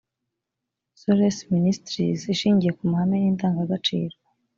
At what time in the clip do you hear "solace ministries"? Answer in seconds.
1.01-2.21